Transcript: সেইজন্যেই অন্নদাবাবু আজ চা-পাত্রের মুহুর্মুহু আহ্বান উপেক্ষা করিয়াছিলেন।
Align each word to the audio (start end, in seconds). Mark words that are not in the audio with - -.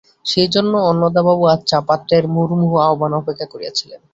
সেইজন্যেই 0.25 0.87
অন্নদাবাবু 0.89 1.43
আজ 1.47 1.61
চা-পাত্রের 1.69 2.23
মুহুর্মুহু 2.27 2.75
আহ্বান 2.85 3.11
উপেক্ষা 3.15 3.47
করিয়াছিলেন। 3.53 4.01